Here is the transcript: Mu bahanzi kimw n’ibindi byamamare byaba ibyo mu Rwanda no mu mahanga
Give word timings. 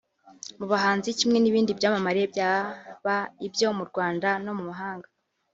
Mu 0.59 0.65
bahanzi 0.71 1.09
kimw 1.17 1.33
n’ibindi 1.39 1.71
byamamare 1.79 2.21
byaba 2.31 3.15
ibyo 3.47 3.67
mu 3.77 3.83
Rwanda 3.89 4.29
no 4.43 4.51
mu 4.57 4.63
mahanga 4.69 5.07